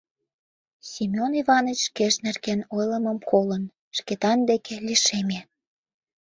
[0.91, 3.63] Семён Иваныч, шкеж нерген ойлымым колын,
[3.97, 5.39] Шкетан деке лишеме.